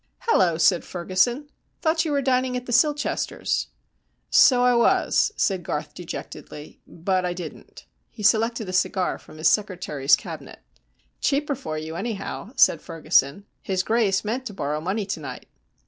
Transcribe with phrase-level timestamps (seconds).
[0.21, 1.47] "Hallo!" said Ferguson.
[1.83, 3.67] "Thought you were dining at the Silchesters'."
[4.31, 9.47] "So I was," said Garth, dejectedly, "but I didn't." He selected a cigar from his
[9.47, 10.57] secretary's cabinet.
[11.19, 13.45] "Cheaper for you, anyhow," said Ferguson.
[13.61, 15.45] "His Grace meant to borrow money to night."